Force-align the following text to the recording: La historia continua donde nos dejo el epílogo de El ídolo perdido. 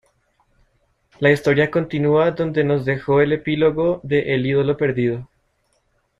La 1.19 1.29
historia 1.29 1.69
continua 1.69 2.31
donde 2.31 2.63
nos 2.63 2.85
dejo 2.85 3.21
el 3.21 3.33
epílogo 3.33 3.99
de 4.01 4.33
El 4.33 4.47
ídolo 4.47 4.75
perdido. 4.75 5.29